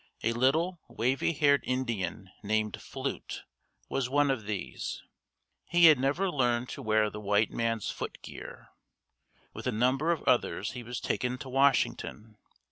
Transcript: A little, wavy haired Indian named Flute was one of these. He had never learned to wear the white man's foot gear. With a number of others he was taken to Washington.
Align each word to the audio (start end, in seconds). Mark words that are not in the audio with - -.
A 0.23 0.33
little, 0.33 0.79
wavy 0.89 1.31
haired 1.31 1.63
Indian 1.63 2.31
named 2.41 2.81
Flute 2.81 3.43
was 3.87 4.09
one 4.09 4.31
of 4.31 4.47
these. 4.47 5.03
He 5.65 5.85
had 5.85 5.99
never 5.99 6.31
learned 6.31 6.69
to 6.69 6.81
wear 6.81 7.11
the 7.11 7.21
white 7.21 7.51
man's 7.51 7.91
foot 7.91 8.19
gear. 8.23 8.69
With 9.53 9.67
a 9.67 9.71
number 9.71 10.11
of 10.11 10.23
others 10.23 10.71
he 10.71 10.81
was 10.81 10.99
taken 10.99 11.37
to 11.37 11.49
Washington. 11.49 12.39